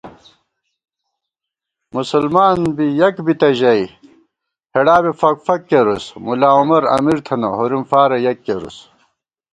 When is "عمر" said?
6.59-6.83